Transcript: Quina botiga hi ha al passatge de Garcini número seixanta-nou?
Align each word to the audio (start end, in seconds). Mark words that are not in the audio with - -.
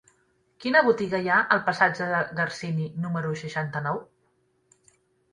Quina 0.63 0.79
botiga 0.85 1.17
hi 1.25 1.27
ha 1.33 1.35
al 1.55 1.59
passatge 1.67 2.07
de 2.11 2.21
Garcini 2.39 2.87
número 3.03 3.35
seixanta-nou? 3.43 4.01